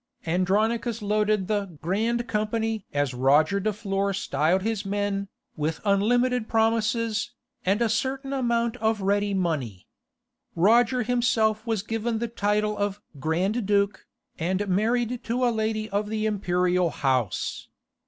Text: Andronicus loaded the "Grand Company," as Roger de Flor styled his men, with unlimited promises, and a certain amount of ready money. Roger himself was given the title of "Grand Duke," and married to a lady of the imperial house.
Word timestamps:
Andronicus 0.25 1.03
loaded 1.03 1.47
the 1.47 1.77
"Grand 1.79 2.27
Company," 2.27 2.87
as 2.91 3.13
Roger 3.13 3.59
de 3.59 3.71
Flor 3.71 4.13
styled 4.13 4.63
his 4.63 4.83
men, 4.83 5.27
with 5.55 5.79
unlimited 5.85 6.49
promises, 6.49 7.33
and 7.67 7.83
a 7.83 7.87
certain 7.87 8.33
amount 8.33 8.77
of 8.77 9.01
ready 9.03 9.35
money. 9.35 9.85
Roger 10.55 11.03
himself 11.03 11.67
was 11.67 11.83
given 11.83 12.17
the 12.17 12.27
title 12.27 12.75
of 12.75 12.99
"Grand 13.19 13.67
Duke," 13.67 14.07
and 14.39 14.67
married 14.67 15.23
to 15.25 15.45
a 15.47 15.53
lady 15.53 15.87
of 15.91 16.09
the 16.09 16.25
imperial 16.25 16.89
house. 16.89 17.67